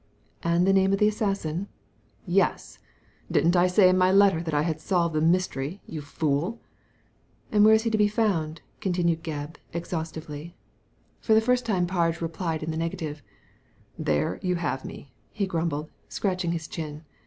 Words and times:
*' 0.25 0.41
And 0.51 0.65
the 0.65 0.73
name 0.73 0.91
of 0.93 0.97
the 0.97 1.07
assassin?" 1.07 1.67
"Yes! 2.41 2.79
Didn't 3.31 3.55
I 3.55 3.67
say 3.67 3.87
in 3.87 3.99
my 3.99 4.11
letter 4.11 4.41
that 4.41 4.51
I 4.55 4.63
had 4.63 4.81
solved 4.81 5.13
the 5.13 5.21
mystery, 5.21 5.79
you 5.85 6.01
fool?" 6.01 6.59
"And 7.51 7.63
where 7.63 7.75
he 7.75 7.75
is 7.75 7.83
to 7.83 7.95
be 7.99 8.07
found?" 8.07 8.63
continued 8.81 9.23
Gebb, 9.23 9.57
exhaustively. 9.73 10.55
For 11.19 11.35
the 11.35 11.39
first 11.39 11.67
time 11.67 11.85
Parge 11.85 12.19
replied 12.19 12.63
in 12.63 12.71
the 12.71 12.77
n^ative." 12.77 13.21
There 14.09 14.39
you 14.41 14.55
have 14.55 14.81
me/' 14.81 15.09
he 15.29 15.45
grumbled, 15.45 15.91
scratching 16.09 16.51
his 16.51 16.67
chin. 16.67 17.03